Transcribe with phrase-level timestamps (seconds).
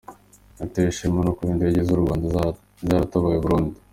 [0.57, 2.25] Natewe ishema no kuba indege z’u Rwanda
[2.87, 3.75] zaratabaye i Burundi